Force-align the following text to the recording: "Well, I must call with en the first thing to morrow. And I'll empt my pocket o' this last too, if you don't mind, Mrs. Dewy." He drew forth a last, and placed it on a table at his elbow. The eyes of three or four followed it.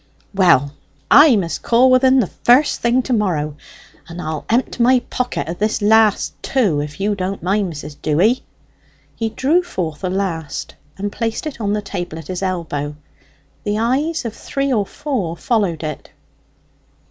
"Well, 0.33 0.73
I 1.11 1.35
must 1.35 1.61
call 1.61 1.91
with 1.91 2.03
en 2.03 2.21
the 2.21 2.25
first 2.25 2.81
thing 2.81 3.03
to 3.03 3.13
morrow. 3.13 3.55
And 4.09 4.19
I'll 4.19 4.45
empt 4.49 4.79
my 4.79 5.01
pocket 5.11 5.47
o' 5.47 5.53
this 5.53 5.79
last 5.79 6.33
too, 6.41 6.79
if 6.79 6.99
you 6.99 7.13
don't 7.13 7.43
mind, 7.43 7.71
Mrs. 7.71 7.97
Dewy." 8.01 8.41
He 9.15 9.29
drew 9.29 9.61
forth 9.61 10.03
a 10.03 10.09
last, 10.09 10.73
and 10.97 11.11
placed 11.11 11.45
it 11.45 11.61
on 11.61 11.75
a 11.75 11.83
table 11.83 12.17
at 12.17 12.29
his 12.29 12.41
elbow. 12.41 12.95
The 13.63 13.77
eyes 13.77 14.25
of 14.25 14.33
three 14.35 14.73
or 14.73 14.87
four 14.87 15.37
followed 15.37 15.83
it. 15.83 16.09